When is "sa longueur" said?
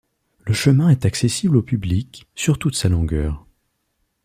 2.75-3.45